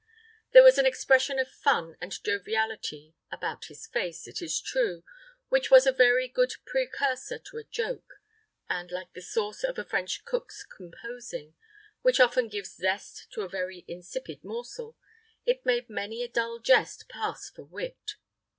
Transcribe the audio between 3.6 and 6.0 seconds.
his face, it is true, which was a